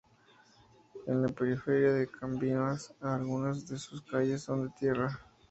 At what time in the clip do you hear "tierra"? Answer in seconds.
4.79-5.19